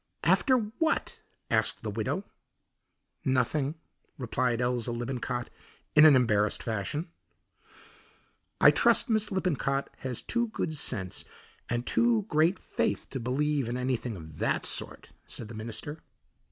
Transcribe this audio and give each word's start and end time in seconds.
"After 0.23 0.57
what?" 0.79 1.21
asked 1.51 1.83
the 1.83 1.91
widow. 1.91 2.23
"Nothing," 3.23 3.75
replied 4.17 4.59
Eliza 4.59 4.91
Lippincott 4.91 5.51
in 5.95 6.05
an 6.05 6.15
embarrassed 6.15 6.63
fashion. 6.63 7.11
"I 8.59 8.71
trust 8.71 9.11
Miss 9.11 9.31
Lippincott 9.31 9.91
has 9.99 10.23
too 10.23 10.47
good 10.47 10.73
sense 10.75 11.23
and 11.69 11.85
too 11.85 12.25
great 12.29 12.57
faith 12.57 13.11
to 13.11 13.19
believe 13.19 13.67
in 13.69 13.77
anything 13.77 14.17
of 14.17 14.39
that 14.39 14.65
sort," 14.65 15.11
said 15.27 15.49
the 15.49 15.53
minister. 15.53 15.99